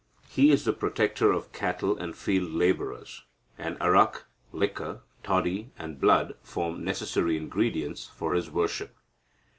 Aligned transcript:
He 0.29 0.49
is 0.49 0.65
the 0.65 0.73
protector 0.73 1.31
of 1.31 1.51
cattle 1.53 1.95
and 1.95 2.15
field 2.15 2.49
labourers, 2.49 3.23
and 3.55 3.77
arrack 3.79 4.23
(liquor), 4.51 5.03
toddy, 5.21 5.69
and 5.77 6.01
blood, 6.01 6.33
form 6.41 6.83
necessary 6.83 7.37
ingredients 7.37 8.07
for 8.15 8.33
his 8.33 8.49
worship. 8.49 8.95